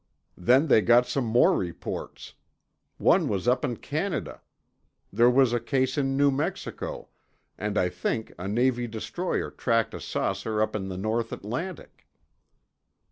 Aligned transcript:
Then 0.39 0.65
they 0.65 0.81
got 0.81 1.05
some 1.05 1.25
more 1.25 1.55
reports. 1.55 2.33
One 2.97 3.27
was 3.27 3.47
up 3.47 3.63
in 3.63 3.77
Canada. 3.77 4.41
There 5.13 5.29
was 5.29 5.53
a 5.53 5.59
case 5.59 5.95
in 5.95 6.17
New 6.17 6.31
Mexico, 6.31 7.09
and 7.55 7.77
I 7.77 7.89
think 7.89 8.33
a 8.39 8.47
Navy 8.47 8.87
destroyer 8.87 9.51
tracked 9.51 9.93
a 9.93 10.01
saucer 10.01 10.59
up 10.59 10.75
in 10.75 10.87
the 10.87 10.97
North 10.97 11.31
Atlantic." 11.31 12.07